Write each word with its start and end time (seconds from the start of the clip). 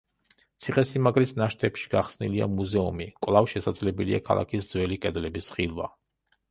ციხესიმაგრის 0.65 1.33
ნაშთებში 1.41 1.91
გახსნილია 1.91 2.47
მუზეუმი, 2.55 3.09
კვლავ 3.27 3.53
შესაძლებელია 3.55 4.25
ქალაქის 4.31 4.71
ძველი 4.75 5.01
კედლების 5.07 5.57
ხილვა. 5.59 5.95